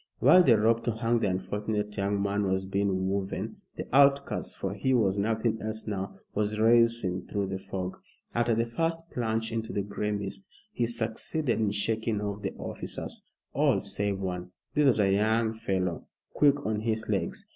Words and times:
While 0.17 0.41
the 0.41 0.57
rope 0.57 0.83
to 0.85 0.93
hang 0.95 1.19
the 1.19 1.29
unfortunate 1.29 1.95
young 1.95 2.23
man 2.23 2.45
was 2.47 2.65
being 2.65 3.07
woven, 3.07 3.57
the 3.77 3.85
outcast 3.95 4.57
for 4.57 4.73
he 4.73 4.95
was 4.95 5.19
nothing 5.19 5.59
else 5.61 5.85
now 5.85 6.15
was 6.33 6.57
racing 6.57 7.27
through 7.27 7.49
the 7.49 7.59
fog. 7.59 7.97
After 8.33 8.55
the 8.55 8.65
first 8.65 9.03
plunge 9.11 9.51
into 9.51 9.71
the 9.71 9.83
gray 9.83 10.09
mist, 10.09 10.47
he 10.73 10.87
succeeded 10.87 11.59
in 11.59 11.69
shaking 11.69 12.19
off 12.19 12.41
the 12.41 12.55
officers 12.55 13.27
all 13.53 13.79
save 13.79 14.17
one. 14.19 14.49
This 14.73 14.87
was 14.87 14.99
a 14.99 15.13
young 15.13 15.53
fellow, 15.53 16.07
quick 16.33 16.65
on 16.65 16.79
his 16.79 17.07
legs. 17.07 17.45